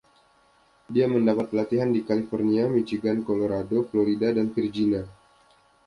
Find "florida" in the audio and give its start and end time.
3.89-4.29